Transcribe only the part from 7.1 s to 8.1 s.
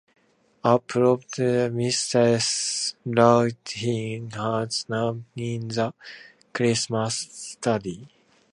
Study.